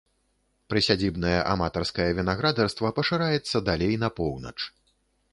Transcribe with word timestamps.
Прысядзібнае 0.73 1.33
аматарскае 1.51 2.07
вінаградарства 2.19 2.91
пашыраецца 2.99 3.57
далей 3.69 3.93
на 4.05 4.09
поўнач. 4.21 4.55